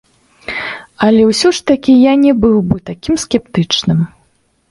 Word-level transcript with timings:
Але 1.07 1.21
ўсё 1.31 1.51
ж 1.57 1.67
такі 1.69 1.93
я 2.03 2.13
не 2.23 2.33
быў 2.45 2.57
бы 2.69 2.77
такім 2.89 3.15
скептычным. 3.27 3.99